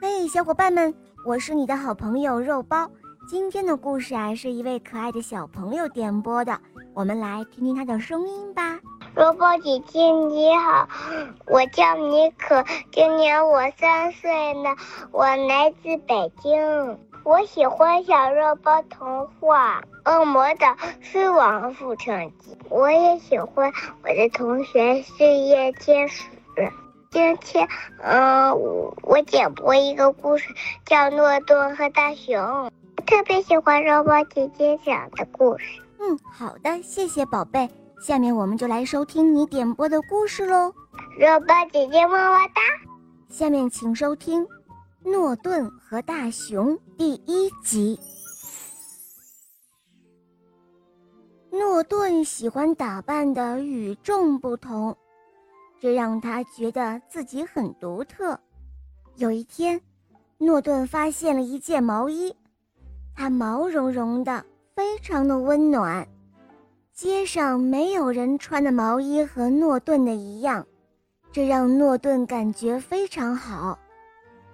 [0.00, 0.94] 嘿，小伙伴们，
[1.26, 2.88] 我是你的好朋友肉包。
[3.28, 6.56] 今天的故事啊，是一位可爱的小朋友点播的，
[6.94, 8.78] 我们来听听他的声音吧。
[9.16, 10.88] 肉包姐姐你好，
[11.46, 14.76] 我叫妮可，今年我三岁了，
[15.10, 16.98] 我来自北京。
[17.24, 23.72] 我喜欢小肉包童话《恶魔的狮王复仇记》，我也喜欢
[24.02, 26.24] 我的同学事业天使。
[27.10, 27.66] 今天，
[28.02, 28.50] 嗯，
[29.02, 30.46] 我点播一个故事，
[30.84, 32.36] 叫《诺顿和大熊》。
[33.06, 35.80] 特别喜欢肉包姐姐讲的故事。
[35.98, 37.68] 嗯，好的，谢谢宝贝。
[38.00, 40.72] 下面我们就来收听你点播的故事喽。
[41.18, 42.60] 肉包姐姐么么哒。
[43.30, 44.44] 下面请收听
[45.02, 47.98] 《诺顿和大熊》第一集。
[51.50, 54.94] 诺顿喜欢打扮的与众不同。
[55.80, 58.38] 这让他觉得自己很独特。
[59.16, 59.80] 有一天，
[60.38, 62.34] 诺顿发现了一件毛衣，
[63.14, 64.44] 它毛茸茸的，
[64.74, 66.06] 非常的温暖。
[66.92, 70.66] 街上没有人穿的毛衣和诺顿的一样，
[71.30, 73.78] 这让诺顿感觉非常好。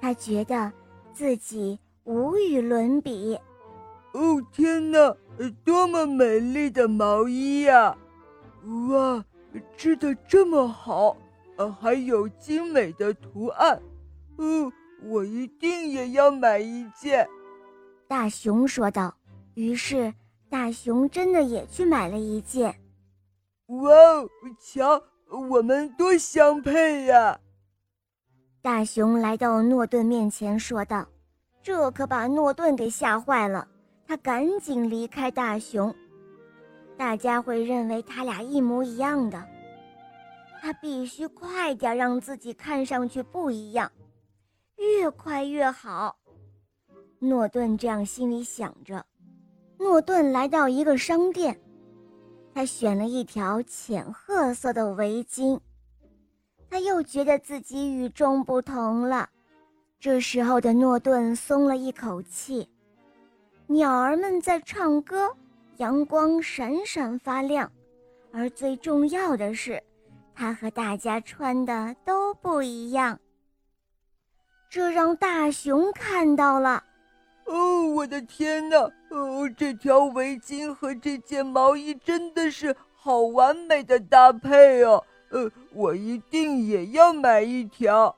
[0.00, 0.72] 他觉得
[1.12, 3.38] 自己无与伦比。
[4.12, 5.16] 哦，天哪，
[5.64, 7.96] 多么美丽的毛衣呀！
[8.90, 9.24] 哇！
[9.76, 11.14] 织的这么好，
[11.56, 13.80] 呃，还有精美的图案，
[14.38, 14.72] 嗯，
[15.04, 17.28] 我一定也要买一件。
[18.08, 19.14] 大熊说道。
[19.54, 20.14] 于是，
[20.48, 22.74] 大熊真的也去买了一件。
[23.66, 25.02] 哇哦，瞧，
[25.50, 27.38] 我们多相配呀！
[28.62, 31.06] 大熊来到诺顿面前说道。
[31.62, 33.68] 这可把诺顿给吓坏了，
[34.06, 35.94] 他赶紧离开大熊。
[36.96, 39.46] 大家会认为他俩一模一样的，
[40.72, 43.90] 必须快点让自己看上去不一样，
[44.76, 46.16] 越快越好。
[47.18, 49.04] 诺顿这样心里想着。
[49.78, 51.60] 诺顿来到一个商店，
[52.54, 55.58] 他选了一条浅褐色的围巾，
[56.70, 59.28] 他又觉得自己与众不同了。
[59.98, 62.68] 这时候的诺顿松了一口气，
[63.66, 65.36] 鸟儿们在唱歌。
[65.78, 67.72] 阳光闪闪发亮，
[68.30, 69.82] 而最重要的是，
[70.34, 73.18] 他和大家穿的都不一样。
[74.70, 76.82] 这让大熊看到了。
[77.44, 78.76] 哦，我的天哪！
[79.10, 85.04] 哦，这条围巾和这件毛衣真的是好完美的搭配哦。
[85.30, 88.14] 呃，我一定也要买一条。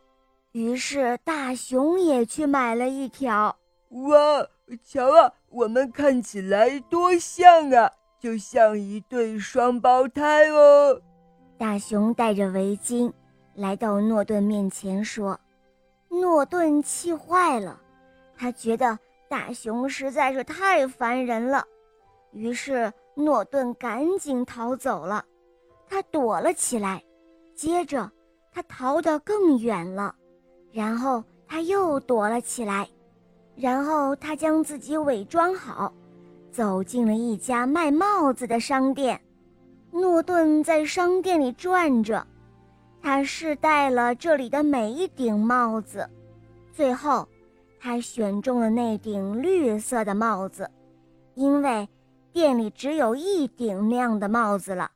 [0.52, 3.56] 于是大熊也去买了一条。
[3.88, 4.46] 哇！
[4.82, 11.00] 瞧啊，我们看起来多像啊，就像一对双胞胎哦。
[11.64, 13.10] 大熊戴着围巾
[13.54, 15.40] 来到诺顿面前说
[16.10, 17.80] ：“诺顿气坏了，
[18.36, 18.98] 他觉得
[19.30, 21.64] 大熊实在是太烦人了。”
[22.32, 25.24] 于是诺顿赶紧逃走了，
[25.88, 27.02] 他躲了起来。
[27.54, 28.12] 接着
[28.52, 30.14] 他逃得更远了，
[30.70, 32.86] 然后他又躲了起来。
[33.56, 35.90] 然后他将自己伪装好，
[36.52, 39.18] 走进了一家卖帽子的商店。
[39.94, 42.26] 诺顿在商店里转着，
[43.00, 46.10] 他试戴了这里的每一顶帽子，
[46.72, 47.28] 最后，
[47.80, 50.68] 他选中了那顶绿色的帽子，
[51.34, 51.88] 因为
[52.32, 54.90] 店里只有一顶那样的帽子了。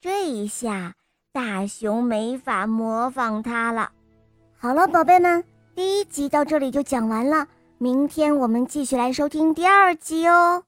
[0.00, 0.94] 这一下，
[1.32, 3.90] 大熊没法模仿他了。
[4.56, 5.42] 好了，宝贝们，
[5.74, 7.48] 第一集到这里就讲完了。
[7.78, 10.62] 明天我们继续来收听第二集哦。